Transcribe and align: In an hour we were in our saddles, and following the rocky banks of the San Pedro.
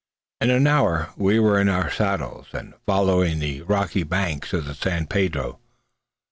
In 0.39 0.49
an 0.49 0.65
hour 0.65 1.09
we 1.15 1.37
were 1.39 1.61
in 1.61 1.69
our 1.69 1.91
saddles, 1.91 2.47
and 2.53 2.73
following 2.87 3.37
the 3.37 3.61
rocky 3.61 4.01
banks 4.01 4.51
of 4.51 4.65
the 4.65 4.73
San 4.73 5.05
Pedro. 5.05 5.59